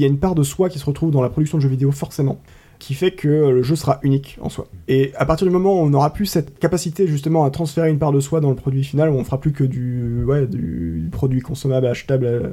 [0.00, 1.68] il y a une part de soi qui se retrouve dans la production de jeux
[1.68, 2.40] vidéo forcément
[2.78, 4.66] qui fait que le jeu sera unique en soi.
[4.88, 7.98] Et à partir du moment où on n'aura plus cette capacité justement à transférer une
[7.98, 11.10] part de soi dans le produit final, où on fera plus que du, ouais, du
[11.12, 12.48] produit consommable, achetable euh,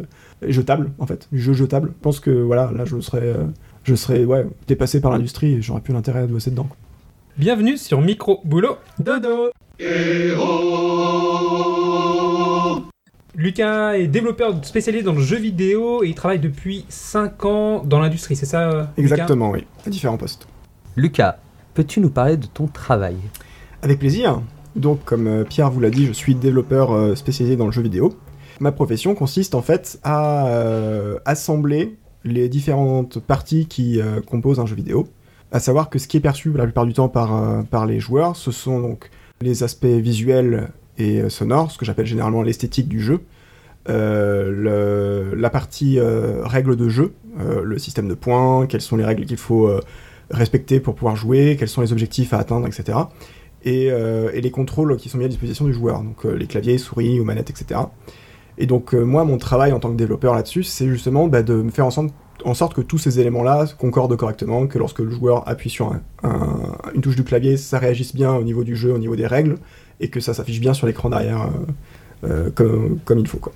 [0.45, 3.45] et jetable en fait, du jeu jetable, je pense que voilà, là je serais, euh,
[3.85, 6.67] je serais ouais, dépassé par l'industrie et j'aurais plus l'intérêt à bosser dedans.
[7.37, 9.51] Bienvenue sur Micro Boulot Dodo
[13.39, 17.99] Lucas est développeur spécialisé dans le jeu vidéo et il travaille depuis 5 ans dans
[17.99, 19.13] l'industrie, c'est ça euh, Lucas?
[19.13, 20.47] Exactement, oui, à différents postes.
[20.95, 21.37] Lucas,
[21.75, 23.15] peux-tu nous parler de ton travail?
[23.83, 24.41] Avec plaisir.
[24.75, 27.83] Donc, comme euh, Pierre vous l'a dit, je suis développeur euh, spécialisé dans le jeu
[27.83, 28.17] vidéo.
[28.59, 34.65] Ma profession consiste en fait à euh, assembler les différentes parties qui euh, composent un
[34.65, 35.07] jeu vidéo.
[35.51, 37.99] À savoir que ce qui est perçu la plupart du temps par, euh, par les
[37.99, 39.11] joueurs, ce sont donc
[39.41, 43.36] les aspects visuels et sonores, ce que j'appelle généralement l'esthétique du jeu, euh,
[43.87, 49.05] le- la partie euh, règles de jeu, euh, le système de points, quelles sont les
[49.05, 49.79] règles qu'il faut euh,
[50.31, 52.97] respecter pour pouvoir jouer, quels sont les objectifs à atteindre, etc.
[53.63, 56.77] Et, euh, les contrôles qui sont mis à disposition du joueur, donc euh, les claviers,
[56.77, 57.79] souris ou manettes, etc.
[58.57, 61.53] Et donc euh, moi, mon travail en tant que développeur là-dessus, c'est justement bah, de
[61.53, 65.69] me faire en sorte, que tous ces éléments-là concordent correctement, que lorsque le joueur appuie
[65.69, 68.99] sur un- un- une touche du clavier, ça réagisse bien au niveau du jeu, au
[68.99, 69.55] niveau des règles,
[69.99, 73.37] et que ça s'affiche bien sur l'écran derrière euh, euh, comme, comme il faut.
[73.39, 73.53] Quoi.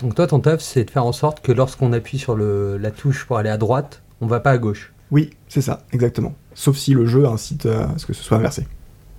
[0.00, 2.90] Donc toi, ton taf, c'est de faire en sorte que lorsqu'on appuie sur le- la
[2.90, 4.92] touche pour aller à droite, on va pas à gauche.
[5.10, 6.34] Oui, c'est ça, exactement.
[6.54, 8.66] Sauf si le jeu incite à ce que ce soit inversé.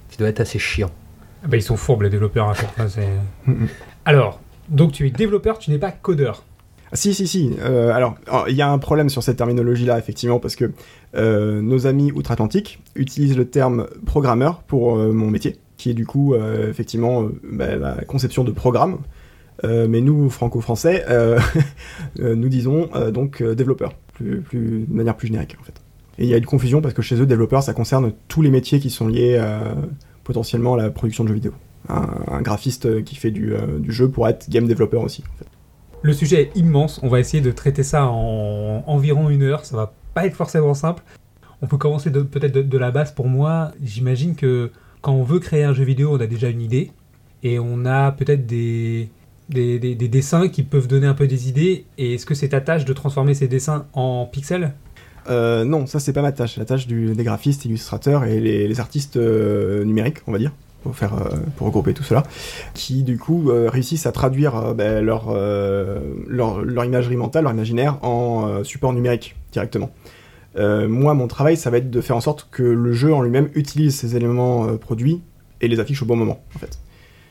[0.09, 0.91] qui doit être assez chiant.
[1.43, 2.87] Ah bah, Ils sont fourbes les développeurs à chaque fois.
[2.87, 3.05] c'est-
[3.47, 3.67] Mhm.
[4.05, 6.43] Alors, donc tu es développeur, tu n'es pas codeur.
[6.91, 7.51] Ah, Si, si, si.
[7.59, 10.71] Euh, alors, alors, il y a un problème sur cette terminologie-là, effectivement, parce que
[11.15, 16.05] euh, nos amis outre-Atlantique utilisent le terme programmeur pour euh, mon métier, qui est du
[16.05, 18.99] coup, euh, effectivement, euh, bah, la conception de programme.
[19.63, 21.39] Euh, mais nous, franco-français, euh,
[22.19, 24.43] euh, nous disons donc développeur, de
[24.89, 25.81] manière plus générique, en fait.
[26.17, 28.49] Et il y a une confusion parce que chez eux, développeur, ça concerne tous les
[28.49, 29.41] métiers qui sont liés
[30.23, 31.53] potentiellement à la production de jeux vidéo.
[31.89, 33.53] Un, graphiste qui fait du,
[33.87, 35.23] jeu pourrait être game développeur aussi.
[36.01, 39.75] Le sujet est immense, on va essayer de traiter ça en environ une heure, ça
[39.75, 41.03] va pas être forcément simple.
[41.61, 43.71] On peut commencer peut-être de la base pour moi.
[43.83, 44.71] J'imagine que
[45.01, 46.91] quand on veut créer un jeu vidéo, on a déjà une idée
[47.43, 49.09] et on a peut-être des,
[49.49, 51.85] des, des- des dessins qui peuvent donner un peu des idées.
[51.97, 54.73] Et est-ce que c'est ta tâche de transformer ces dessins en pixels?
[55.29, 56.57] Euh, non, ça c'est pas ma tâche.
[56.57, 60.51] La tâche des graphistes, illustrateurs et les, artistes euh, numériques, on va dire,
[60.83, 62.21] pour faire, euh, regrouper tout cela,
[62.75, 65.33] qui du coup réussissent à traduire ben, leur,
[66.27, 69.89] leur leur imagerie mentale, leur imaginaire en support numérique directement.
[70.57, 73.49] Moi, mon travail, ça va être de faire en sorte que le jeu en lui-même
[73.55, 75.21] utilise ces éléments produits
[75.59, 76.77] et les affiche au bon moment, en fait.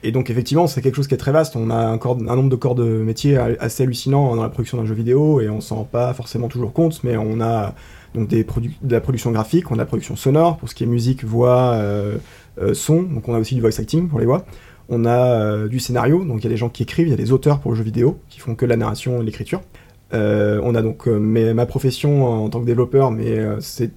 [0.05, 1.57] Et donc effectivement, c'est quelque chose qui est très vaste.
[1.57, 4.95] On a un, nombre de corps de métier assez hallucinant dans la production d'un jeu
[4.95, 7.75] vidéo et on s'en rend pas forcément toujours compte, mais on a
[8.13, 10.87] donc des de la production graphique, on a la production sonore pour ce qui est
[10.87, 12.19] musique, voix, euh,
[12.61, 13.03] euh, son.
[13.03, 14.45] Donc on a aussi du voice acting pour les voix.
[14.91, 17.15] On a euh, du scénario, donc il y a des gens qui écrivent, il y
[17.15, 19.63] a des auteurs pour le jeu vidéo qui font que la narration et l'écriture.
[20.13, 23.91] On a donc mes- ma profession en tant que développeur, mais c'est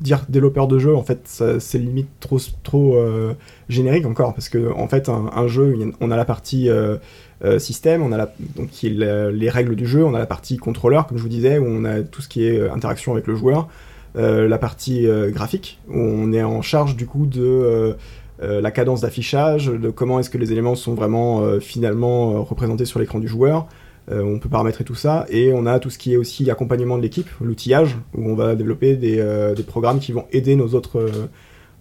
[0.00, 1.20] dire développeur de jeu, en fait,
[1.58, 3.34] c'est limite trop, trop euh,
[3.68, 6.96] générique encore, parce que en fait, un, jeu, on a la partie euh,
[7.44, 10.26] euh, système, on a la, donc qui est les règles du jeu, on a la
[10.26, 13.26] partie contrôleur, comme je vous disais, où on a tout ce qui est interaction avec
[13.26, 13.68] le joueur,
[14.14, 17.96] la partie graphique, où on est en charge du coup de
[18.40, 23.18] la cadence d'affichage, de comment est-ce que les éléments sont vraiment finalement représentés sur l'écran
[23.18, 23.66] du joueur.
[24.10, 26.96] Euh, on peut paramétrer tout ça et on a tout ce qui est aussi accompagnement
[26.96, 30.74] de l'équipe, l'outillage, où on va développer des, euh, des programmes qui vont aider nos
[30.74, 31.28] autres, euh,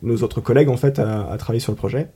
[0.01, 2.07] nos autres collègues en fait à, à travailler sur le projet.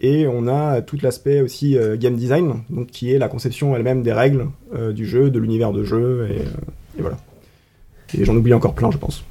[0.00, 4.02] Et on a tout l'aspect aussi euh, game design, donc qui est la conception elle-même
[4.02, 7.16] des règles euh, du jeu, de l'univers de jeu, et, euh, et voilà.
[8.18, 9.24] Et j'en oublie encore plein, je pense.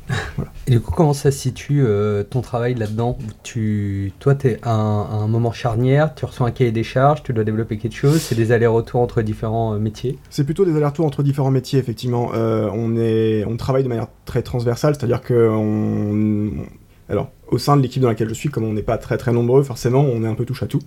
[0.68, 3.18] Et du coup, comment ça se situe euh, ton travail là-dedans?
[3.44, 6.84] Tu, Toi, tu es à un, à un moment charnière, tu reçois un cahier des
[6.84, 10.18] charges, tu dois développer quelque chose, c'est des allers-retours entre différents euh, métiers?
[10.30, 12.32] C'est plutôt des allers-retours entre différents métiers, effectivement.
[12.34, 16.66] Euh, on, est, on travaille de manière très transversale, c'est-à-dire que on,
[17.10, 19.32] alors, au sein de l'équipe dans laquelle je suis, comme on n'est pas très très
[19.32, 20.82] nombreux, forcément, on est un peu touche à tout.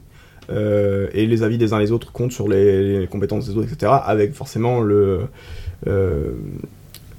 [0.49, 3.73] Euh, et les avis des uns les autres comptent sur les, les compétences des autres,
[3.73, 3.93] etc.
[4.05, 5.23] Avec forcément le.
[5.87, 6.33] euh,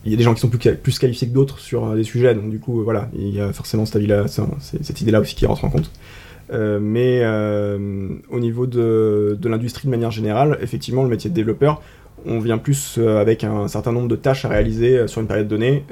[0.07, 1.95] il y a des gens qui sont plus, quali- plus qualifiés que d'autres sur euh,
[1.95, 4.01] des sujets, donc du coup, euh, voilà, il y a forcément cette
[5.01, 5.91] idée-là aussi qui rentre en compte.
[6.53, 7.23] Euh, mais
[8.29, 11.81] au niveau de, l'industrie de manière générale, effectivement, le métier de développeur,
[12.25, 15.83] on vient plus avec un certain nombre de tâches à réaliser sur une période donnée,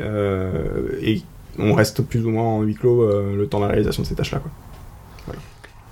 [1.02, 1.22] et
[1.60, 4.16] on reste plus ou moins en huis clos le temps de la réalisation de ces
[4.16, 4.42] tâches-là.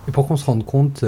[0.08, 1.04] Et pour qu'on se rende compte,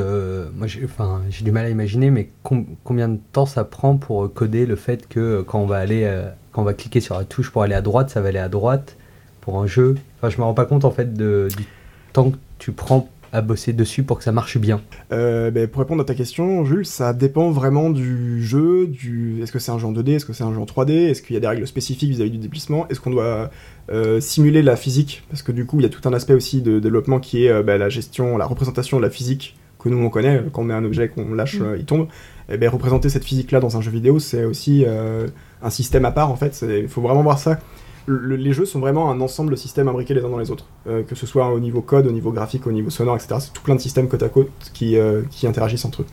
[0.55, 4.65] moi j'ai du mal à imaginer, mais com- combien de temps ça prend pour coder
[4.65, 6.05] le fait que quand on va aller,
[6.55, 8.47] quand on va cliquer sur la touche pour aller à droite, ça va aller à
[8.47, 8.95] droite
[9.41, 9.95] pour un jeu.
[10.17, 11.65] Enfin, je me rends pas compte en fait de, du
[12.13, 14.79] temps que tu prends à bosser dessus pour que ça marche bien.
[15.11, 19.43] Euh, ben, pour répondre à ta question, Jules, ça dépend vraiment du jeu, du...
[19.43, 21.21] est-ce que c'est un jeu en 2D, est-ce que c'est un jeu en 3D, est-ce
[21.21, 23.51] qu'il y a des règles spécifiques vis-à-vis du déplacement, est-ce qu'on doit
[23.91, 26.61] euh, simuler la physique, parce que du coup il y a tout un aspect aussi
[26.61, 29.97] de développement qui est euh, ben, la gestion, la représentation de la physique que nous
[29.97, 31.63] on connaît, quand on met un objet qu'on lâche, Mm.
[31.63, 32.07] euh, il tombe,
[32.49, 35.27] et ben, représenter cette physique-là dans un jeu vidéo, c'est aussi euh,
[35.61, 37.59] un système à part en fait, il faut vraiment voir ça.
[38.07, 40.65] Le- les jeux sont vraiment un ensemble de systèmes imbriqués les uns dans les autres,
[40.87, 43.37] Euh, que ce soit au niveau code, au niveau graphique, au niveau sonore, etc.
[43.39, 46.05] C'est tout plein de systèmes côte à côte qui, euh, qui interagissent entre eux.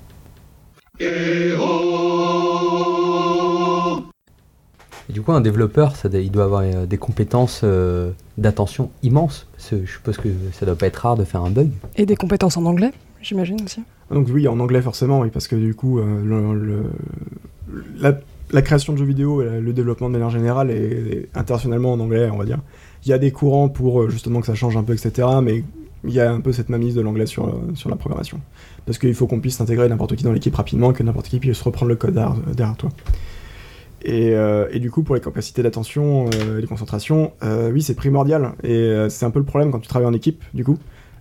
[5.08, 9.46] Et du coup, un développeur, ça, il doit avoir euh, des compétences euh, d'attention immenses.
[9.58, 11.70] Je suppose que ça doit pas être rare de faire un bug.
[11.96, 13.82] Et des compétences en anglais, j'imagine aussi.
[14.10, 16.90] Donc oui, en anglais forcément, oui, parce que du coup, euh, le- le-
[17.98, 18.12] la,
[18.52, 22.00] la création de jeux vidéo et le développement de manière générale est, est internationalement en
[22.00, 22.58] anglais, on va dire.
[23.04, 25.28] Il y a des courants pour euh, justement que ça change un peu, etc.
[25.42, 25.64] Mais
[26.04, 28.40] il y a un peu cette mainmise de l'anglais sur, euh, la programmation.
[28.86, 31.60] Parce qu'il faut qu'on puisse intégrer n'importe qui dans l'équipe rapidement, que n'importe qui puisse
[31.62, 32.90] reprendre le code derrière, derrière toi.
[34.04, 37.82] Et, euh, et du coup, pour les capacités d'attention euh, et de concentration, euh, oui,
[37.82, 38.52] c'est primordial.
[38.64, 40.78] Et euh, c'est un peu le problème quand tu travailles en équipe, du coup.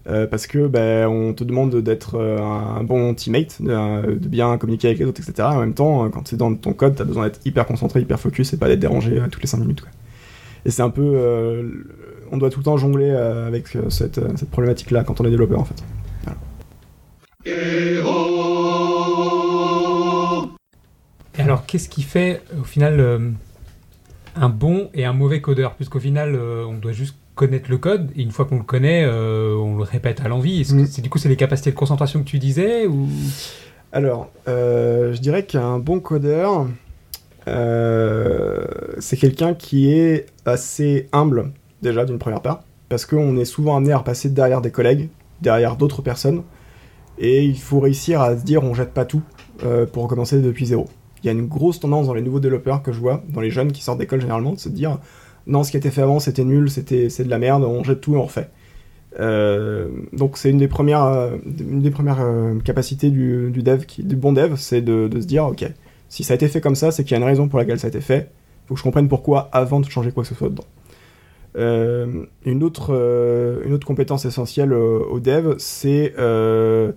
[0.08, 4.58] Euh, parce que ben, on te demande d'être euh, un bon teammate, de, de bien
[4.58, 5.48] communiquer avec les autres, etc.
[5.52, 8.02] En même temps, euh, quand c'est dans ton code, tu as besoin d'être hyper concentré,
[8.02, 9.84] hyper focus et pas d'être dérangé euh, toutes les 5 minutes.
[10.66, 11.04] Et c'est un peu.
[11.16, 11.70] euh,
[12.32, 15.30] on doit tout le temps jongler euh, avec euh, cette, euh, problématique-là quand on est
[15.30, 15.84] développeur en fait.
[21.38, 23.30] Et alors, qu'est-ce qui fait au final euh,
[24.36, 25.74] un bon et un mauvais codeur?
[25.76, 29.04] Puisqu'au final, euh, on doit juste connaître le code, et une fois qu'on le connaît,
[29.04, 30.62] euh, on le répète à l'envie.
[30.62, 30.86] Est-ce que Mm.
[30.86, 33.08] c'est, du coup, c'est les capacités de concentration que tu disais ou...
[33.92, 36.68] Alors, euh, je dirais qu'un bon codeur,
[37.48, 38.64] euh,
[39.00, 41.52] c'est quelqu'un qui est assez humble,
[41.82, 45.10] déjà, d'une première part, parce qu'on est souvent amené à repasser derrière des collègues,
[45.42, 46.44] derrière d'autres personnes,
[47.18, 49.24] et il faut réussir à se dire on jette pas tout
[49.92, 50.88] pour recommencer depuis zéro.
[51.24, 53.52] Il y a une grosse tendance dans les nouveaux développeurs que je vois, dans les
[53.52, 55.00] jeunes qui sortent d'école généralement, de se dire
[55.48, 57.84] non, ce qui a été fait avant c'était nul, c'était c'est de la merde, on
[57.84, 58.50] jette tout et on refait.
[59.20, 64.32] Euh, donc c'est une des premières, euh, des premières euh, capacités du, dev, du bon
[64.32, 65.66] dev, c'est de, se dire ok,
[66.10, 67.80] si ça a été fait comme ça, c'est qu'il y a une raison pour laquelle
[67.80, 68.32] ça a été fait.
[68.68, 70.66] Faut que je comprenne pourquoi avant de changer quoi que ce soit dedans.
[71.54, 72.92] Une, autre,
[73.66, 76.94] une autre compétence essentielle au, dev, c'est la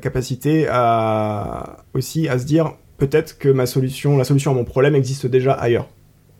[0.00, 4.96] capacité à aussi à se dire peut-être que ma solution, la solution à mon problème
[4.96, 5.88] existe déjà ailleurs,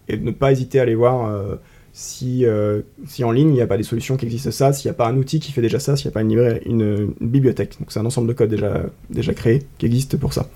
[0.09, 1.57] et de ne pas hésiter à aller voir euh,
[1.93, 4.89] si, euh, si en ligne il n'y a pas des solutions qui existent ça, s'il
[4.89, 6.61] n'y a pas un outil qui fait déjà ça, s'il n'y a pas une, librairie-
[6.67, 7.77] une, une bibliothèque.
[7.81, 10.47] Donc c'est un ensemble de codes déjà, déjà créé qui existe pour ça.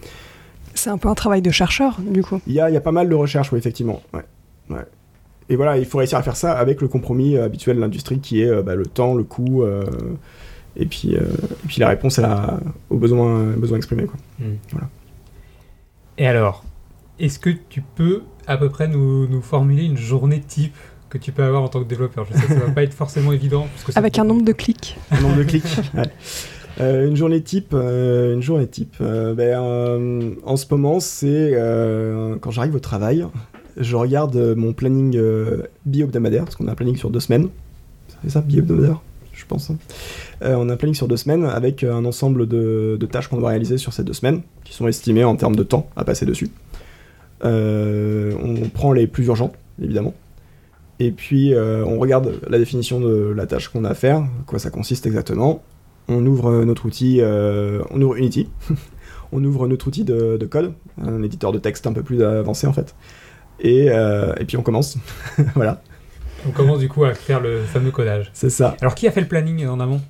[0.75, 2.41] C'est un peu un travail de chercheur, du coup.
[2.47, 4.00] Il y a, il y a pas mal de recherches, oui, effectivement.
[4.14, 4.25] Ouais.
[4.70, 4.85] Ouais.
[5.49, 8.20] Et voilà, il faut réussir à faire ça avec le compromis euh, habituel de l'industrie
[8.20, 9.85] qui est euh, bah, le temps, le coût, euh,
[10.76, 11.23] et, puis, euh,
[11.64, 14.05] et puis la réponse à la- aux besoins, besoins exprimés.
[14.05, 14.17] Quoi.
[16.19, 16.64] Et alors,
[17.20, 20.75] est-ce que tu peux à peu près nous, nous formuler une journée type
[21.08, 22.26] que tu peux avoir en tant que développeur?
[22.31, 23.67] Je sais que ça va pas être forcément évident.
[23.72, 24.96] parce que c'est- Avec un nombre de clics.
[25.11, 25.64] Un nombre de clics.
[25.94, 26.02] ouais.
[26.81, 28.94] Euh, une journée type, euh, une journée type.
[29.00, 33.26] Euh, ben, euh, en ce moment, c'est euh, quand j'arrive au travail,
[33.76, 37.49] je regarde mon planning euh, bi-hebdomadaire, parce qu'on a un planning sur deux semaines.
[38.23, 39.00] C'est ça, bi-hebdomadaire,
[39.35, 39.71] je pense.
[39.71, 39.76] hein.
[40.42, 43.38] Euh, on a un planning sur deux semaines avec un ensemble de, de tâches qu'on
[43.38, 46.25] doit réaliser sur ces deux semaines, qui sont estimées en termes de temps à passer
[46.25, 46.49] dessus.
[47.44, 50.14] Euh, on prend les plus urgentes, évidemment.
[50.99, 54.59] Et puis, euh, on regarde la définition de la tâche qu'on a à faire, quoi
[54.59, 55.62] ça consiste exactement.
[56.09, 58.49] On ouvre notre outil, euh, on ouvre Unity.
[59.32, 62.66] on ouvre notre outil de, de code, un éditeur de texte un peu plus avancé
[62.66, 62.94] en fait.
[63.61, 64.99] Et, euh, et puis on commence.
[65.54, 65.82] voilà,
[66.47, 68.30] On commence du coup à faire le fameux codage.
[68.35, 68.76] c'est ça.
[68.80, 70.00] Alors, qui a fait le planning en amont?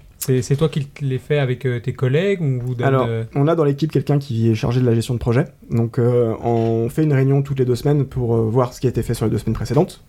[0.43, 3.49] C'est, toi qui l'as fait avec euh, tes collègues ou vous donne, Alors, euh, on
[3.49, 5.45] a dans l'équipe quelqu'un qui est chargé de la gestion de projet.
[5.71, 8.91] Donc, euh, on fait une réunion toutes les deux semaines pour voir ce qui a
[8.91, 10.05] été fait sur les deux semaines précédentes,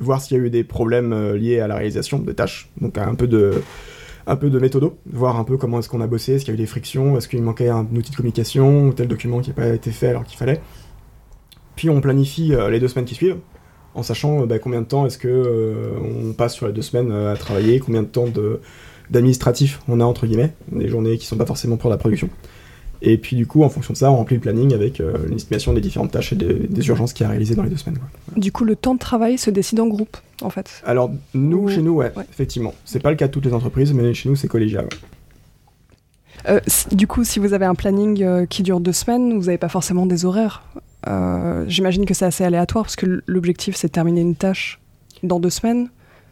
[0.00, 2.70] voir s'il y a eu des problèmes liés à la réalisation des tâches.
[2.80, 3.62] Donc, un peu de,
[4.26, 6.56] un peu de méthodo, voir un peu comment est-ce qu'on a bossé, est-ce qu'il y
[6.56, 9.50] a eu des frictions, est-ce qu'il manquait un outil de communication, ou tel document qui
[9.50, 10.60] n'a pas été fait alors qu'il fallait.
[11.76, 13.38] Puis, on planifie euh, les deux semaines qui suivent,
[13.94, 16.82] en sachant euh, bah, combien de temps est-ce que euh, on passe sur les deux
[16.82, 18.60] semaines à travailler, combien de temps de
[19.10, 22.28] d'administratif on a entre guillemets, des journées qui sont pas forcément pour la production.
[23.02, 25.34] Et puis du coup, en fonction de ça, on remplit le planning avec euh, une
[25.34, 27.98] estimation des différentes tâches et des, des urgences qui a réalisées dans les deux semaines.
[27.98, 28.08] quoi.
[28.40, 30.82] Du coup, le temps de travail se décide en groupe, en fait.
[30.86, 32.24] Alors nous, Ou- chez nous, ouais, ouais.
[32.30, 32.72] effectivement.
[32.86, 34.84] C'est pas le cas de toutes les entreprises, mais chez nous, c'est collégial.
[34.84, 34.90] ouais.
[36.48, 36.60] Euh,
[36.92, 39.68] du coup, si vous avez un planning euh, qui dure deux semaines, vous n'avez pas
[39.68, 40.62] forcément des horaires
[41.08, 44.80] euh, j'imagine que c'est assez aléatoire parce que l'objectif c'est de terminer une tâche
[45.22, 45.88] dans deux semaines.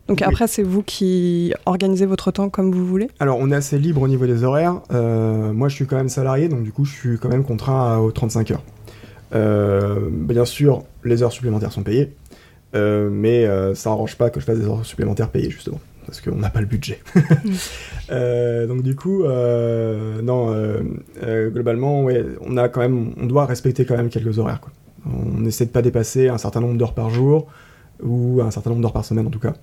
[0.08, 0.26] Donc Oui.
[0.26, 3.08] après, c'est vous qui organisez votre temps comme vous voulez.
[3.20, 4.80] Alors, on est assez libre au niveau des horaires.
[4.92, 7.94] Euh, moi, je suis quand même salarié, donc du coup, je suis quand même contraint
[7.94, 8.62] à- aux 35 heures.
[9.34, 12.14] Euh, bien sûr, les heures supplémentaires sont payées,
[12.75, 16.37] euh, mais ça n'arrange pas que je fasse des heures supplémentaires payées, justement, parce qu'on
[16.37, 17.00] n'a pas le budget.
[18.11, 20.54] Donc du coup, non,
[21.50, 24.61] globalement, ouais, on a quand même, on doit respecter quand même quelques horaires.
[24.61, 24.70] Quoi.
[25.06, 27.46] On essaie de pas dépasser un certain nombre d'heures par jour
[28.02, 29.54] ou un certain nombre d'heures par semaine en tout cas.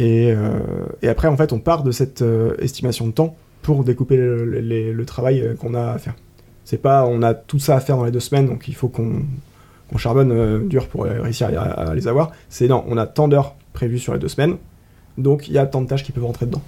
[0.00, 0.58] Et, euh,
[1.02, 4.44] et après, en fait, on part de cette euh, estimation de temps pour découper le,
[4.44, 6.14] le- le- le travail euh, qu'on a à faire.
[6.64, 8.88] C'est pas, on a tout ça à faire dans les deux semaines, donc il faut
[8.88, 9.22] qu'on
[9.90, 12.30] qu'on charbonne dur pour réussir à, à les avoir.
[12.48, 14.56] C'est non, on a tant d'heures prévues sur les deux semaines,
[15.18, 16.62] donc il y a tant de tâches qui peuvent rentrer dedans.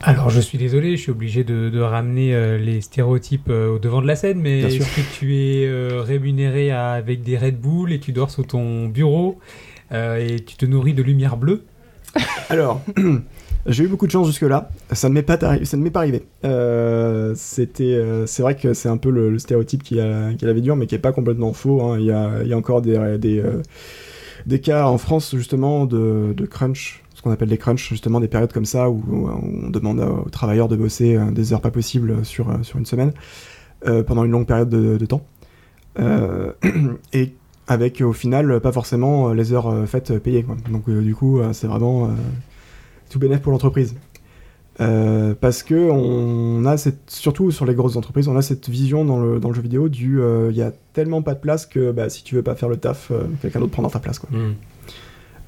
[0.00, 3.78] Alors, je suis désolé, je suis obligé de, de ramener euh, les stéréotypes euh, au
[3.80, 7.58] devant de la scène, mais est-ce que tu es euh, rémunéré à- avec des Red
[7.60, 9.40] Bull et tu dors sous ton bureau?
[9.92, 11.62] Et tu te nourris de lumière bleue
[12.50, 12.82] Alors,
[13.66, 14.70] j'ai eu beaucoup de chance jusque-là.
[14.92, 15.56] Ça ne m'est pas, pas
[15.94, 16.24] arrivé.
[16.44, 20.54] Euh, euh, c'est vrai que c'est un peu le, stéréotype qui a, qui a la
[20.54, 21.82] vie dure, mais qui est pas complètement faux.
[21.82, 21.98] hein.
[21.98, 23.62] Il, y a, il y a encore des, des, euh,
[24.46, 28.52] des cas en France justement de, crunch, ce qu'on appelle des crunch, justement des périodes
[28.52, 32.50] comme ça où, on demande aux travailleurs de bosser euh, des heures pas possibles sur,
[32.50, 33.12] euh, sur une semaine
[33.86, 35.22] euh, pendant une longue période de, de temps.
[35.98, 36.52] Euh,
[37.12, 37.34] et
[37.68, 40.42] avec au final pas forcément euh, les heures euh, faites euh, payées.
[40.42, 40.56] Quoi.
[40.70, 42.08] Donc euh, du coup, euh, c'est vraiment euh,
[43.10, 43.94] tout bénéf pour l'entreprise.
[44.80, 49.04] Euh, parce que on a cette, surtout sur les grosses entreprises, on a cette vision
[49.04, 50.20] dans le, dans le jeu vidéo du
[50.50, 52.76] il y a tellement pas de place que bah, si tu veux pas faire le
[52.76, 54.18] taf, euh, quelqu'un d'autre prendra ta place.
[54.18, 54.30] Quoi.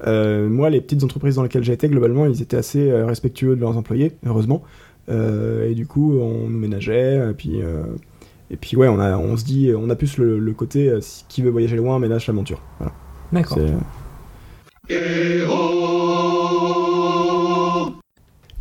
[0.07, 3.55] Euh, moi, les petites entreprises dans lesquelles j'ai été, globalement, ils étaient assez euh, respectueux
[3.55, 4.63] de leurs employés, heureusement.
[5.09, 7.83] Euh, et du coup, on nous ménageait, et puis, euh,
[8.51, 11.01] et puis ouais, on, a, on se dit, on a plus le, le côté euh,
[11.01, 12.61] si- qui veut voyager loin, ménage l'aventure.
[12.77, 12.93] Voilà.
[13.31, 13.57] D'accord.
[13.57, 13.73] C'est-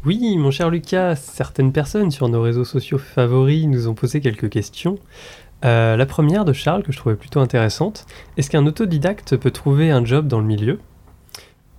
[0.07, 4.49] Oui, mon cher Lucas, certaines personnes sur nos réseaux sociaux favoris nous ont posé quelques
[4.49, 4.99] questions.
[5.65, 8.07] Euh, la première de Charles, que je trouvais plutôt intéressante.
[8.39, 10.79] Est-ce qu'un autodidacte peut trouver un job dans le milieu?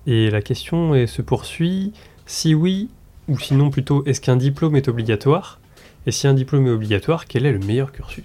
[0.05, 1.93] Et la question est- se poursuit.
[2.27, 2.89] Si oui,
[3.27, 5.59] ou sinon plutôt, est-ce qu'un diplôme est obligatoire?
[6.07, 8.23] Et si un diplôme est obligatoire, quel est le meilleur cursus?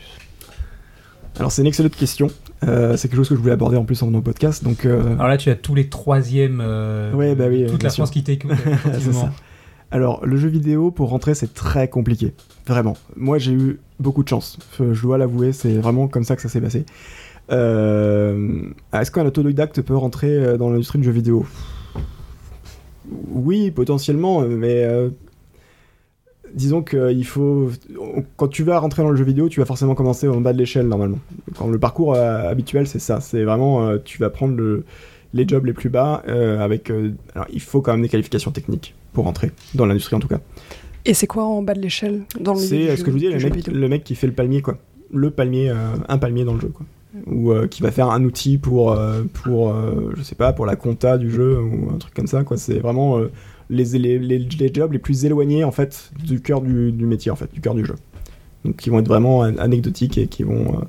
[1.38, 2.28] Alors, c'est une excellente question.
[2.66, 4.64] Euh, c'est quelque chose que je voulais aborder en plus en nos podcasts.
[4.64, 6.62] Donc, euh, Alors là, tu as tous les troisièmes.
[6.64, 8.04] euh, Ouais, bah oui, toute la sûr.
[8.04, 8.50] France qui t'écoute.
[8.66, 9.20] euh, C'est effectivement.
[9.26, 9.32] ça.
[9.90, 12.32] Alors, le jeu vidéo, pour rentrer, c'est très compliqué.
[12.66, 12.96] Vraiment.
[13.14, 14.58] Moi, j'ai eu beaucoup de chance.
[14.80, 16.86] Je dois l'avouer, c'est vraiment comme ça que ça s'est passé.
[17.52, 18.62] Euh,
[18.94, 21.46] Est-ce qu'un autodidacte peut rentrer dans l'industrie du jeu vidéo?
[23.28, 25.10] Oui, potentiellement, mais euh,
[26.54, 27.70] disons qu'il faut.
[28.36, 30.58] Quand tu vas rentrer dans le jeu vidéo, tu vas forcément commencer en bas de
[30.58, 31.18] l'échelle normalement.
[31.58, 33.20] Quand le parcours euh, habituel, c'est ça.
[33.20, 33.86] C'est vraiment.
[33.86, 34.84] euh, tu vas prendre le-
[35.34, 36.90] les jobs les plus bas euh, avec.
[36.90, 40.28] euh, alors, il faut quand même des qualifications techniques pour rentrer dans l'industrie en tout
[40.28, 40.40] cas.
[41.04, 43.18] Et c'est quoi en bas de l'échelle dans le C'est euh, ce que je vous
[43.18, 44.78] dis, le mec, le mec qui fait le palmier quoi.
[45.12, 45.74] Le palmier, euh,
[46.08, 46.84] un palmier dans le jeu quoi.
[47.26, 50.66] Ou euh, qui va faire un outil pour, euh, pour euh, je sais pas, pour
[50.66, 52.56] la compta du jeu ou un truc comme ça quoi.
[52.58, 53.30] C'est vraiment euh,
[53.70, 57.74] les, jobs les plus éloignés en fait du cœur du, métier en fait, du cœur
[57.74, 57.94] du jeu.
[58.64, 60.74] Donc qui vont être vraiment an- anecdotiques et qui vont.
[60.80, 60.84] euh,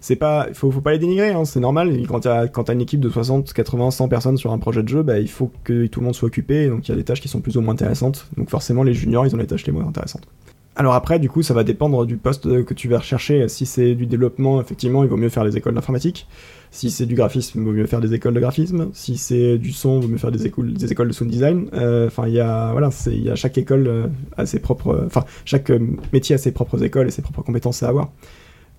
[0.00, 1.92] c'est pas, faut, faut pas les dénigrer, hein, c'est normal.
[2.08, 4.88] Quand t'as quand t'as une équipe de 60, 80, 100 personnes sur un projet de
[4.88, 6.68] jeu, bah, il faut que tout le monde soit occupé.
[6.68, 8.28] Donc il y a des tâches qui sont plus ou moins intéressantes.
[8.36, 10.26] Donc forcément, les juniors, ils ont les tâches les moins intéressantes.
[10.78, 13.48] Alors après, du coup, ça va dépendre du poste euh, que tu vas rechercher.
[13.48, 16.26] Si c'est du développement, effectivement, il vaut mieux faire les écoles d'informatique.
[16.70, 18.88] Si c'est du graphisme, il vaut mieux faire des écoles de graphisme.
[18.92, 21.68] Si c'est du son, il vaut mieux faire des écoles, des de sound design.
[21.74, 24.06] Euh, Enfin, il y a, chaque école euh,
[24.36, 25.78] a ses propres, enfin, chaque euh,
[26.12, 28.10] métier a ses propres écoles et ses propres compétences à avoir.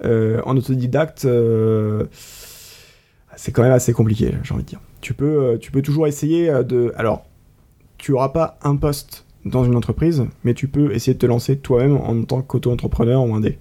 [0.06, 2.06] Euh, en autodidacte, euh,
[3.36, 4.82] c'est quand même assez compliqué, j'ai envie de dire.
[5.02, 7.26] Tu peux, euh, tu peux toujours essayer euh, de, alors,
[7.98, 11.58] tu auras pas un poste dans une entreprise, mais tu peux essayer de te lancer
[11.58, 13.58] toi-même en tant qu'auto-entrepreneur ou indé.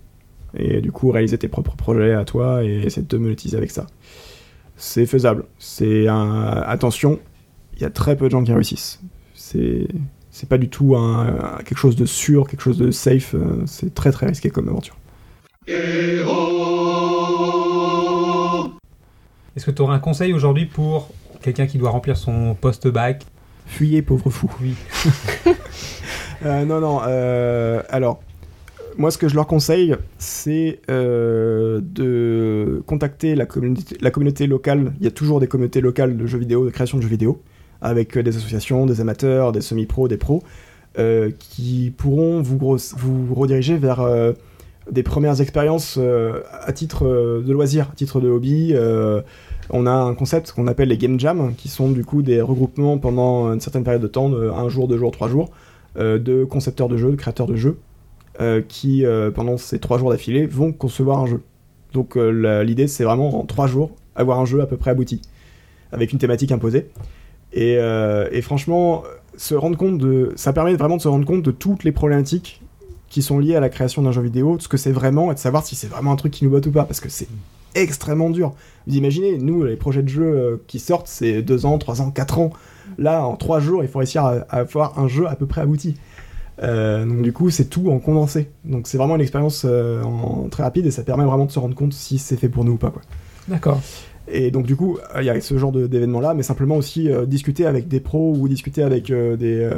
[0.57, 3.71] Et du coup, réaliser tes propres projets à toi et essayer de te monétiser avec
[3.71, 3.87] ça.
[4.77, 5.45] C'est faisable.
[5.59, 6.43] C'est un...
[6.67, 7.19] Attention,
[7.77, 9.01] il y a très peu de gens qui réussissent.
[9.35, 9.89] C'est
[10.31, 10.95] c'est pas du tout
[11.65, 13.35] quelque chose de sûr, quelque chose de safe.
[13.67, 14.97] C'est très très risqué comme aventure.
[19.57, 21.11] Est-ce que tu auras un conseil aujourd'hui pour
[21.43, 23.25] quelqu'un qui doit remplir son post-bac
[23.69, 24.51] Fuyez, pauvre fou.
[24.63, 24.75] Oui.
[26.47, 27.01] Euh, non, non.
[27.05, 28.21] euh, alors,
[28.97, 34.93] moi, ce que je leur conseille, c'est euh, de contacter la communauté, la communauté locale.
[35.01, 37.43] Il y a toujours des communautés locales de jeux vidéo, de création de jeux vidéo,
[37.83, 40.45] avec euh, des associations, des amateurs, des semi-pros, des pros,
[41.01, 44.07] euh, qui pourront vous, gros- vous rediriger vers
[44.93, 45.99] des premières expériences
[46.63, 47.05] à titre
[47.45, 48.75] de loisir, à titre de hobby.
[49.71, 52.99] On a un concept qu'on appelle les game jams, qui sont du coup des regroupements
[52.99, 55.51] pendant une certaine période de temps, un jour, deux jours, trois jours,
[55.99, 57.79] euh, de concepteurs de jeux, de créateurs de jeux,
[58.41, 61.41] euh, qui euh, pendant ces trois jours d'affilée vont concevoir un jeu.
[61.93, 65.23] Donc l'idée c'est vraiment en trois jours avoir un jeu à peu près abouti,
[65.91, 66.91] avec une thématique imposée.
[67.55, 69.05] Et, et franchement,
[69.39, 72.61] se rendre compte de, ça permet vraiment de se rendre compte de toutes les problématiques
[73.09, 75.35] qui sont liées à la création d'un jeu vidéo, de ce que c'est vraiment et
[75.35, 77.29] de savoir si c'est vraiment un truc qui nous botte ou pas, parce que c'est
[77.75, 78.53] extrêmement dur.
[78.87, 82.11] Vous imaginez, nous, les projets de jeux euh, qui sortent, c'est 2 ans, 3 ans,
[82.11, 82.51] 4 ans.
[82.97, 85.61] Là, en 3 jours, il faut réussir à, à avoir un jeu à peu près
[85.61, 85.95] abouti.
[86.63, 88.51] Euh, donc du coup, c'est tout en condensé.
[88.65, 91.59] Donc c'est vraiment une expérience euh, en, très rapide et ça permet vraiment de se
[91.59, 92.93] rendre compte si c'est fait pour nous ou pas.
[93.47, 93.81] D'accord.
[94.31, 97.09] Et donc du coup, euh, il y a ce genre de- d'événements-là, mais simplement aussi
[97.27, 99.71] discuter avec des pros ou discuter avec des,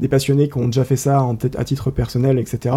[0.00, 2.76] des passionnés qui ont déjà fait ça en à titre personnel, etc.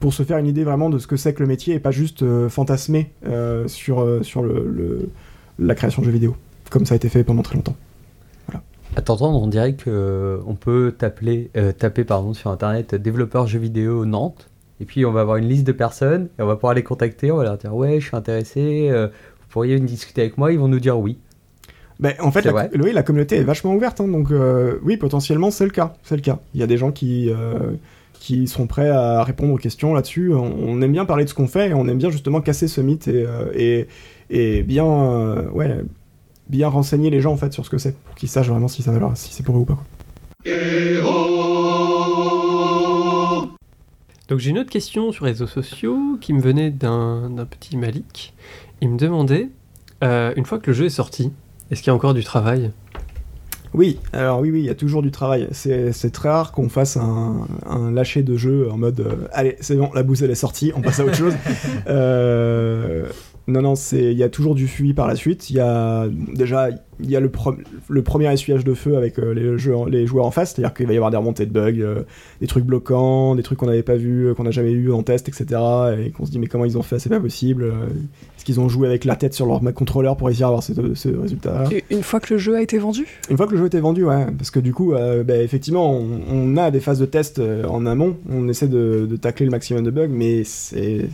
[0.00, 1.90] Pour se faire une idée vraiment de ce que c'est que le métier et pas
[1.90, 5.08] juste euh, fantasmer euh, sur, euh, sur le, le-
[5.58, 6.36] la création de jeux vidéo,
[6.70, 7.76] comme ça a été fait pendant très longtemps.
[8.96, 14.04] À t'entendre, on dirait que euh, on peut taper pardon, sur internet développeur jeux vidéo
[14.04, 14.48] Nantes,
[14.80, 17.32] et puis on va avoir une liste de personnes, et on va pouvoir les contacter,
[17.32, 20.60] on va leur dire ouais, je suis intéressé, euh, vous pourriez discuter avec moi, ils
[20.60, 21.18] vont nous dire oui.
[21.98, 25.50] Ben, en fait, la, oui, la communauté est vachement ouverte, hein, donc euh, oui, potentiellement,
[25.50, 25.94] c'est le cas.
[26.04, 26.38] C'est le cas.
[26.54, 27.72] Il y a des gens qui, euh,
[28.24, 30.32] qui seront prêts à répondre aux questions là-dessus.
[30.32, 32.80] On, aime bien parler de ce qu'on fait et on aime bien justement casser ce
[32.80, 33.86] mythe et, euh, et,
[34.30, 35.84] et bien, euh, ouais,
[36.48, 38.80] bien renseigner les gens en fait sur ce que c'est pour qu'ils sachent vraiment si,
[38.80, 39.84] ça, si c'est pour eux ou pas.
[44.30, 47.76] Donc j'ai une autre question sur les réseaux sociaux qui me venait d'un d'un petit
[47.76, 48.32] Malik.
[48.80, 49.50] Il me demandait,
[50.02, 51.30] euh, une fois que le jeu est sorti,
[51.70, 52.70] est-ce qu'il y a encore du travail?
[53.74, 55.48] Oui, alors oui, oui, il y a toujours du travail.
[55.50, 59.74] C'est très rare qu'on fasse un, un lâcher de jeu en mode euh, allez, c'est
[59.74, 61.34] bon, la bouse elle est sortie, on passe à autre chose.
[61.86, 63.08] Euh,
[63.46, 65.50] non, non, c'est il y a toujours du suivi par la suite.
[65.50, 66.70] Il y a déjà
[67.00, 67.56] il y a le, pro-
[67.88, 70.86] le premier essuyage de feu avec euh, les, jeux, les joueurs en face, c'est-à-dire qu'il
[70.86, 72.02] va y avoir des remontées de bugs, euh,
[72.40, 75.28] des trucs bloquants, des trucs qu'on n'avait pas vu, qu'on n'a jamais eu en test,
[75.28, 75.60] etc.
[76.06, 77.64] Et qu'on se dit mais comment ils ont fait, c'est pas possible.
[77.64, 77.86] euh,
[78.36, 80.72] Est-ce qu'ils ont joué avec la tête sur leur contrôleur pour réussir à avoir ce,
[80.94, 83.06] ce résultat Et Une fois que le jeu a été vendu?
[83.28, 85.92] Une fois que le jeu était vendu, ouais, parce que du coup, euh, bah, effectivement,
[85.98, 89.46] on, on a des phases de test euh, en amont, on essaie de, de tacler
[89.46, 91.08] le maximum de bugs, mais c'est.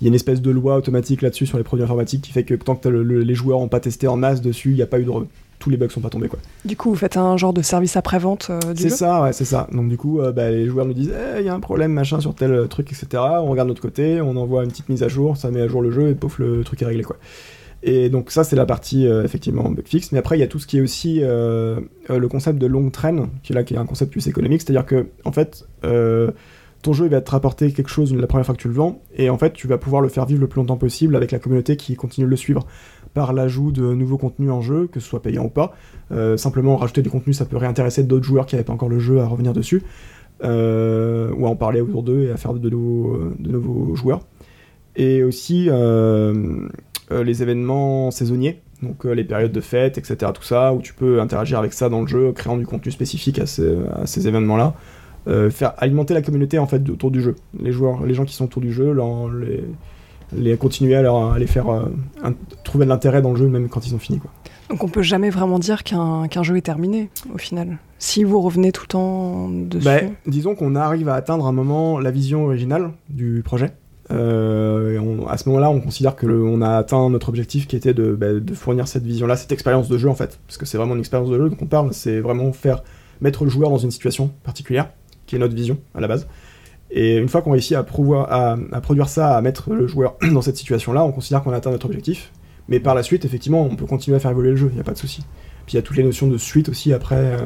[0.00, 2.44] Il y a une espèce de loi automatique là-dessus sur les produits informatiques qui fait
[2.44, 4.76] que tant que t'as le- le- les joueurs n'ont pas testé en masse dessus, il
[4.76, 5.10] n'y a pas eu de.
[5.58, 6.38] Tous les bugs sont pas tombés, quoi.
[6.66, 9.46] Du coup, vous faites un genre de service après-vente euh, du C'est ça, ouais, c'est
[9.46, 9.68] ça.
[9.72, 11.92] Donc du coup, euh, bah, les joueurs nous disent, Eh, il y a un problème,
[11.92, 13.22] machin, sur tel euh, truc, etc.
[13.40, 15.66] On regarde de notre côté, on envoie une petite mise à jour, ça met à
[15.68, 17.16] jour le jeu et pouf, le truc est réglé, quoi.
[17.82, 20.12] Et donc ça, c'est la partie euh, effectivement bug fix.
[20.12, 21.80] Mais après, il y a tout ce qui est aussi euh,
[22.10, 24.60] euh, le concept de long train, qui est là, qui est un concept plus économique,
[24.60, 26.30] c'est-à-dire que en fait, euh,
[26.86, 29.02] ton jeu il va te rapporter quelque chose la première fois que tu le vends,
[29.16, 31.40] et en fait, tu vas pouvoir le faire vivre le plus longtemps possible avec la
[31.40, 32.64] communauté qui continue de le suivre
[33.12, 35.74] par l'ajout de nouveaux contenus en jeu, que ce soit payant ou pas.
[36.12, 39.00] Euh, simplement rajouter du contenu, ça peut réintéresser d'autres joueurs qui n'avaient pas encore le
[39.00, 39.82] jeu à revenir dessus,
[40.44, 44.20] euh, ou à en parler autour d'eux et à faire de, nouveaux, euh, joueurs.
[44.94, 45.68] Et aussi
[47.10, 50.30] les événements saisonniers, donc les périodes de fête, etc.
[50.32, 53.40] Tout ça, où tu peux interagir avec ça dans le jeu, créant du contenu spécifique
[53.40, 54.74] à ces, à ces événements-là.
[55.28, 57.34] Euh, faire alimenter la communauté en fait autour du jeu.
[57.60, 59.64] Les joueurs, les gens qui sont autour du jeu, leur- les,
[60.36, 61.86] les continuer à, leur, à les faire euh,
[62.22, 64.30] un- trouver de l'intérêt dans le jeu même quand ils ont fini quoi.
[64.70, 67.78] Donc on peut jamais vraiment dire qu'un qu'un jeu est terminé, au final.
[67.98, 69.84] Si vous revenez tout le temps dessus.
[69.84, 73.70] Bah, disons qu'on arrive à atteindre un moment la vision originale du projet.
[74.12, 77.66] Euh, et on- à ce moment-là, on considère que le- on a atteint notre objectif
[77.66, 80.56] qui était de, bah, de fournir cette vision-là, cette expérience de jeu en fait, parce
[80.58, 81.92] que c'est vraiment une expérience de jeu dont on parle.
[81.92, 82.82] C'est vraiment faire
[83.20, 84.90] mettre le joueur dans une situation particulière,
[85.26, 86.26] qui est notre vision à la base.
[86.90, 90.16] Et une fois qu'on réussit à, prouvoir- à, à produire ça, à mettre le joueur
[90.32, 92.30] dans cette situation-là, on considère qu'on a atteint notre objectif.
[92.68, 94.80] Mais par la suite, effectivement, on peut continuer à faire évoluer le jeu, il n'y
[94.80, 95.22] a pas de souci.
[95.66, 97.38] Puis il y a toutes les notions de suite aussi après euh,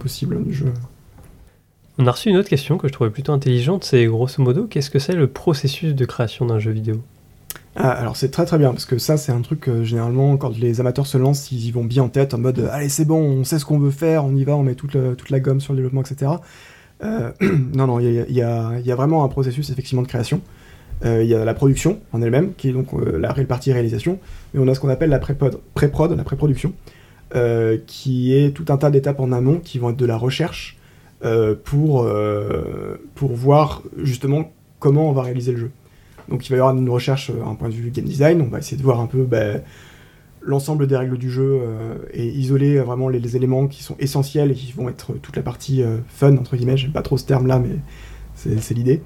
[0.00, 0.72] possible du jeu.
[1.98, 4.90] On a reçu une autre question que je trouvais plutôt intelligente, c'est grosso modo, qu'est-ce
[4.90, 7.00] que c'est le processus de création d'un jeu vidéo?
[7.76, 10.56] Ah, alors c'est très très bien parce que ça c'est un truc que généralement quand
[10.58, 13.04] les amateurs se lancent ils y vont bien en tête en mode euh, allez c'est
[13.04, 15.30] bon on sait ce qu'on veut faire on y va on met toute, le- toute
[15.30, 16.32] la gomme sur le développement etc.
[17.02, 17.32] Euh,
[17.74, 20.40] non non il y a, vraiment un processus effectivement de création.
[21.04, 24.18] Euh, Il y a la production en elle-même qui est donc euh, la partie réalisation
[24.52, 26.74] mais on a ce qu'on appelle la pré-prod, la pré-production
[27.34, 30.76] euh, qui est tout un tas d'étapes en amont qui vont être de la recherche
[31.64, 32.08] pour,
[33.14, 35.70] pour voir justement comment on va réaliser le jeu.
[36.30, 38.48] Donc il va y avoir une recherche euh, un point de vue game design, on
[38.48, 39.62] va essayer de voir un peu ben,
[40.42, 43.96] l'ensemble des règles du jeu euh, et isoler euh, vraiment les, les éléments qui sont
[43.98, 47.18] essentiels et qui vont être toute la partie euh, fun, entre guillemets, j'aime pas trop
[47.18, 47.76] ce terme là, mais
[48.34, 49.02] c'est l'idée.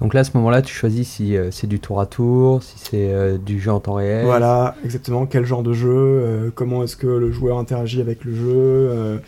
[0.00, 2.78] Donc là, à ce moment-là, tu choisis si euh, c'est du tour à tour, si
[2.78, 4.24] c'est euh, du jeu en temps réel.
[4.24, 5.26] Voilà, exactement.
[5.26, 9.18] Quel genre de jeu, euh, comment est-ce que le joueur interagit avec le jeu, euh,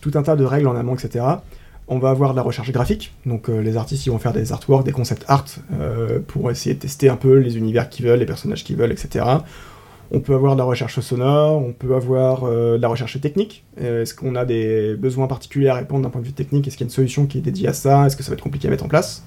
[0.00, 1.24] tout un tas de règles en amont, etc.
[1.86, 4.50] On va avoir de la recherche graphique, donc euh, les artistes ils vont faire des
[4.50, 5.44] artworks, des concept art
[5.80, 8.90] euh, pour essayer de tester un peu les univers qu'ils veulent, les personnages qu'ils veulent,
[8.90, 9.24] etc.
[10.12, 13.64] On peut avoir de la recherche sonore, on peut avoir euh, de la recherche technique.
[13.80, 16.66] Euh, Est-ce qu'on a des besoins particuliers à répondre d'un point de vue technique?
[16.68, 18.06] Est-ce qu'il y a une solution qui est dédiée à ça?
[18.06, 19.24] Est-ce que ça va être compliqué à mettre en place?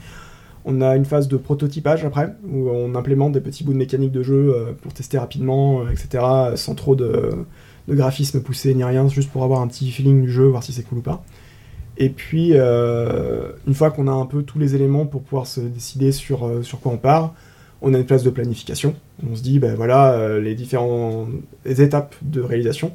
[0.64, 4.12] On a une phase de prototypage après, où on implémente des petits bouts de mécanique
[4.12, 6.24] de jeu euh, pour tester rapidement, etc.,
[6.56, 7.46] sans trop de,
[7.90, 10.84] graphisme poussé ni rien, juste pour avoir un petit feeling du jeu, voir si c'est
[10.84, 11.24] cool ou pas.
[11.98, 16.14] Et puis, une fois qu'on a un peu tous les éléments pour pouvoir se décider
[16.14, 17.34] sur, sur quoi on part,
[17.82, 18.96] on a une phase de planification.
[19.30, 21.30] On se dit, ben voilà, euh, les différentes
[21.66, 22.92] étapes de réalisation.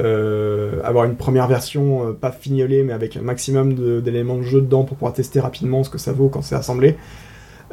[0.00, 4.60] Euh, avoir une première version euh, pas fignolée, mais avec un maximum d'éléments de, jeu
[4.60, 6.96] dedans pour pouvoir tester rapidement ce que ça vaut quand c'est assemblé.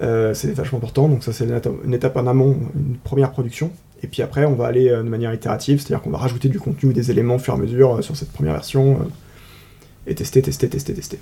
[0.02, 3.70] C'est vachement important, donc ça c'est une, étape- une étape en amont, une première production.
[4.02, 6.92] Et puis après, on va aller de manière itérative, c'est-à-dire qu'on va rajouter du contenu
[6.92, 8.98] ou des éléments au fur et à mesure sur cette première version.
[10.08, 11.20] et tester, tester, tester, tester.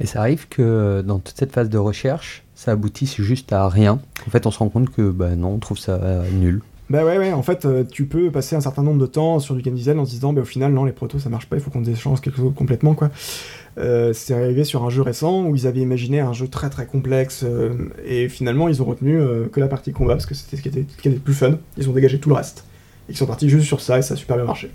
[0.00, 3.68] Et ça arrive que euh, dans toute cette phase de recherche, ça aboutisse juste à
[3.68, 4.00] rien.
[4.26, 6.62] En fait, on se rend compte que bah non, on trouve ça euh, nul.
[6.90, 9.54] Bah ouais, ouais, en fait, euh, tu peux passer un certain nombre de temps sur
[9.54, 11.56] du game design en se disant, bah au final, non, les protos ça marche pas,
[11.56, 13.10] il faut qu'on échange quelque chose complètement, quoi.
[13.78, 16.84] Euh, c'est arrivé sur un jeu récent où ils avaient imaginé un jeu très très
[16.84, 17.70] complexe euh,
[18.04, 20.68] et finalement ils ont retenu euh, que la partie combat parce que c'était ce qui
[20.68, 21.58] était, ce qui était le plus fun.
[21.78, 22.64] Ils ont dégagé tout le reste.
[23.08, 24.70] Et ils sont partis juste sur ça et ça a super bien marché.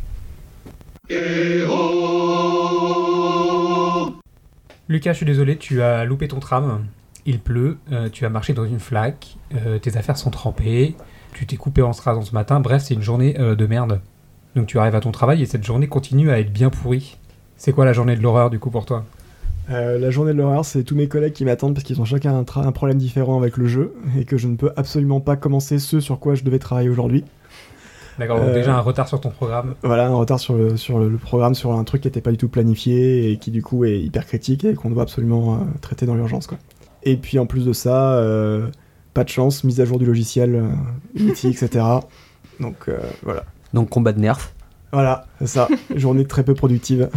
[4.90, 6.86] Lucas, je suis désolé, tu as loupé ton tram.
[7.26, 10.96] Il pleut, euh, tu as marché dans une flaque, euh, tes affaires sont trempées,
[11.34, 12.62] tu t'es coupé en strass ce matin.
[12.62, 14.00] Bref, c'est une journée euh, de merde.
[14.56, 17.18] Donc tu arrives à ton travail et cette journée continue à être bien pourrie.
[17.58, 19.04] C'est quoi la journée de l'horreur du coup pour toi?
[19.70, 22.46] La journée de l'horreur, c'est tous mes collègues qui m'attendent parce qu'ils ont chacun un,
[22.62, 26.00] un problème différent avec le jeu et que je ne peux absolument pas commencer ce
[26.00, 27.26] sur quoi je devais travailler aujourd'hui.
[28.20, 29.76] D'accord, donc Euh, déjà un retard sur ton programme.
[29.84, 32.32] Voilà, un retard sur le, sur le, le programme, sur un truc qui n'était pas
[32.32, 35.58] du tout planifié et qui du coup est hyper critique et qu'on doit absolument euh,
[35.82, 36.48] traiter dans l'urgence.
[36.48, 36.58] quoi.
[37.04, 38.68] Et puis en plus de ça, euh,
[39.14, 40.68] pas de chance, mise à jour du logiciel, euh,
[41.16, 41.86] Unity, etc.
[42.60, 43.44] Donc euh, voilà.
[43.74, 44.52] Donc combat de nerfs.
[44.92, 45.68] Voilà, c'est ça.
[45.96, 47.10] Journée très peu productive.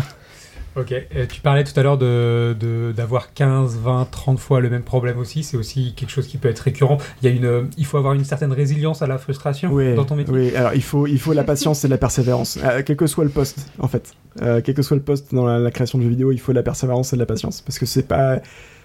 [0.81, 0.95] Ok,
[1.29, 5.19] tu parlais tout à l'heure de, de- d'avoir 15, 20, 30 fois le même problème
[5.19, 5.43] aussi.
[5.43, 6.99] C'est aussi quelque chose qui peut être récurrent.
[7.23, 10.05] Il, y a une, il faut avoir une certaine résilience à la frustration Oui, dans
[10.05, 10.33] ton métier.
[10.35, 12.59] oui, alors il faut, il faut la patience et la persévérance.
[12.65, 14.13] Euh, quel que soit le poste, en fait.
[14.43, 16.53] Euh, quel que soit le poste dans la, la création de jeux vidéo, il faut
[16.53, 17.61] de la persévérance et de la patience.
[17.61, 18.39] Parce que c'est pas.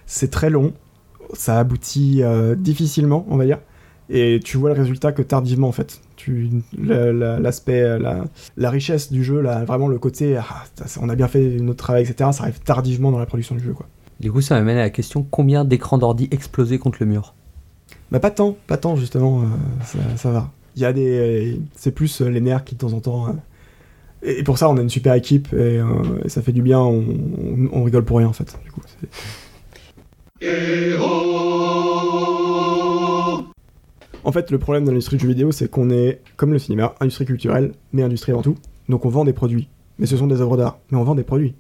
[0.06, 0.74] C'est très long.
[1.34, 3.60] Ça aboutit euh, difficilement, on va dire.
[4.10, 6.00] Et tu vois le résultat que tardivement, en fait.
[6.16, 8.26] Tu, la- la- l'aspect, euh, la,
[8.58, 10.44] la richesse du jeu, là, vraiment le côté, ah,
[11.02, 13.74] on a bien fait notre travail, etc., ça arrive tardivement dans la production du jeu,
[13.74, 13.88] quoi.
[14.20, 17.34] Du coup, ça m'amène à la question combien d'écrans d'ordi explosés contre le mur?
[18.12, 19.46] Bah pas tant, pas tant justement, euh,
[19.84, 20.52] ça, ça va.
[20.76, 23.28] Il y a des, c'est plus euh, les nerfs qui de temps en temps.
[23.28, 23.32] euh,
[24.24, 25.86] et, pour ça, on a une super équipe et, euh,
[26.24, 26.80] et ça fait du bien.
[26.80, 28.58] On, on- on rigole pour rien en fait.
[28.64, 28.82] Du coup,
[34.26, 36.96] en fait, le problème dans l'industrie du jeu vidéo, c'est qu'on est comme le cinéma,
[37.00, 38.56] industrie culturelle, mais industrie avant tout.
[38.90, 41.24] Donc on vend des produits, mais ce sont des œuvres d'art, mais on vend des
[41.24, 41.54] produits.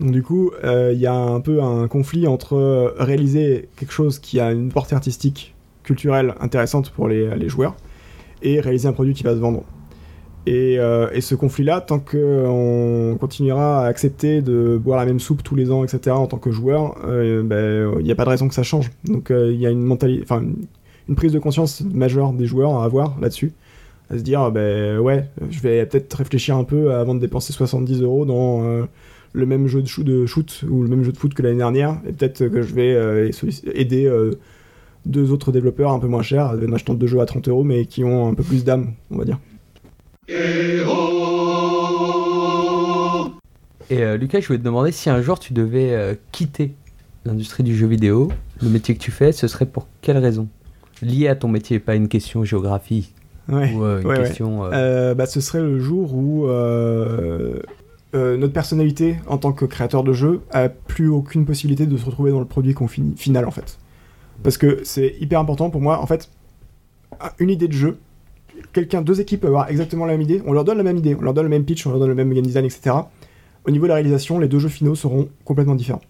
[0.00, 3.92] Donc du coup, euh, il y a un peu un conflit entre euh, réaliser quelque
[3.92, 7.76] chose qui a une portée artistique culturelle intéressante pour les, joueurs
[8.42, 9.62] et réaliser un produit qui va se vendre.
[10.46, 15.54] Et, euh, ce conflit-là, tant qu'on continuera à accepter de boire la même soupe tous
[15.54, 18.54] les ans, etc., en tant que joueur, ben, il n'y a pas de raison que
[18.54, 18.90] ça change.
[19.04, 20.24] Donc il y a une mentalité,
[21.08, 23.52] une, prise de conscience majeure des joueurs à avoir là-dessus,
[24.10, 28.02] à se dire, ben ouais, je vais peut-être réfléchir un peu avant de dépenser 70
[28.02, 28.84] euros dans euh,
[29.32, 32.12] le même jeu de shoot, ou le même jeu de foot que l'année dernière, et
[32.12, 33.30] peut-être que je vais euh,
[33.74, 34.32] aider euh,
[35.06, 37.86] deux autres développeurs un peu moins chers, en achetant deux jeux à 30 euros, mais
[37.86, 39.38] qui ont un peu plus d'âme, on va dire.
[43.90, 46.72] Et Lucas, je voulais te demander si un jour tu devais quitter
[47.24, 50.48] l'industrie du jeu vidéo, le métier que tu fais, ce serait pour quelle raison?
[51.00, 53.14] Lié à ton métier, pas une question géographique
[53.48, 53.72] Ouais.
[53.74, 54.64] ou euh, une ouais, question.
[54.64, 56.46] euh, Euh, bah, ce serait le jour où
[58.14, 62.30] notre personnalité en tant que créateur de jeu a plus aucune possibilité de se retrouver
[62.30, 63.78] dans le produit qu'on finit, final en fait.
[64.42, 65.98] Parce que c'est hyper important pour moi.
[66.00, 66.28] En fait,
[67.38, 67.98] une idée de jeu,
[68.72, 70.42] quelqu'un, deux équipes peuvent avoir exactement la même idée.
[70.46, 72.08] On leur donne la même idée, on leur donne le même pitch, on leur donne
[72.08, 72.96] le même game design, etc.
[73.66, 76.00] Au niveau de la réalisation, les deux jeux finaux seront complètement différents.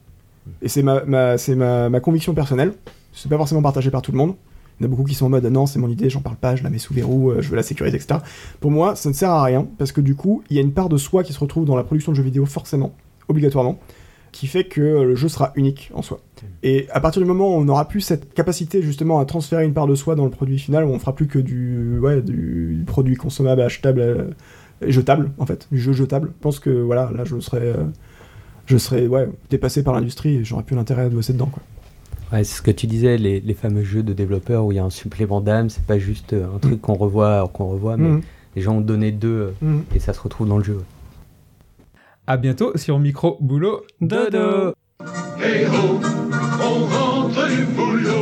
[0.60, 2.72] Et c'est ma, ma- c'est ma, ma conviction personnelle.
[3.12, 4.34] C'est pas forcément partagé par tout le monde.
[4.78, 6.36] Il y en a beaucoup qui sont en mode non, c'est mon idée, j'en parle
[6.36, 8.20] pas, je la mets sous verrou, euh, je veux la sécuriser, etc.
[8.60, 10.72] Pour moi, ça ne sert à rien parce que du coup, il y a une
[10.72, 12.92] part de soi qui se retrouve dans la production de jeux vidéo, forcément,
[13.28, 13.78] obligatoirement.
[14.32, 16.20] qui fait que le jeu sera unique en soi.
[16.62, 19.74] Et à partir du moment où on n'aura plus cette capacité justement à transférer une
[19.74, 22.82] part de soi dans le produit final, où on fera plus que du, ouais, du
[22.86, 24.30] produit consommable, achetable euh,
[24.80, 26.32] et jetable en fait, du jeu jetable.
[26.34, 27.84] Je pense que voilà, là je serais, euh,
[28.66, 31.62] je serais ouais, dépassé par l'industrie et j'aurais plus l'intérêt à bosser dedans quoi.
[32.32, 34.90] C'est ce que tu disais, les, fameux jeux de développeurs où il y a un
[34.90, 36.80] supplément d'âme, c'est pas juste euh, un truc mm.
[36.80, 38.22] qu'on revoit, euh, qu'on revoit, mais mm.
[38.56, 39.80] les gens ont donné deux euh, mm.
[39.94, 40.82] et ça se retrouve dans le jeu.
[42.26, 44.72] À bientôt sur Micro Boulot Dodo.
[47.76, 48.21] Boulot.